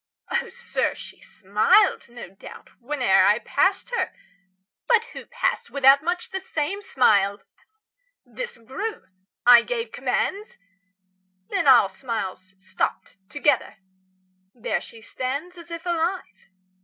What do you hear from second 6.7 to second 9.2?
smile? This grew;